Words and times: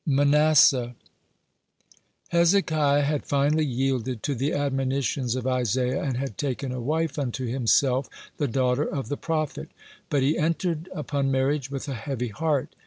(92) 0.07 0.15
MANASSEH 0.31 0.93
Hezekiah 2.29 3.03
had 3.03 3.23
finally 3.23 3.63
yielded 3.65 4.23
to 4.23 4.33
the 4.33 4.51
admonitions 4.51 5.35
of 5.35 5.45
Isaiah, 5.45 6.01
and 6.01 6.17
had 6.17 6.39
taken 6.39 6.71
a 6.71 6.81
wife 6.81 7.19
unto 7.19 7.45
himself, 7.45 8.09
(93) 8.39 8.47
the 8.47 8.51
daughter 8.51 8.83
of 8.85 9.09
the 9.09 9.17
prophet. 9.17 9.69
But 10.09 10.23
he 10.23 10.39
entered 10.39 10.89
upon 10.95 11.29
marriage 11.29 11.69
with 11.69 11.87
a 11.87 11.93
heavy 11.93 12.29
heart. 12.29 12.73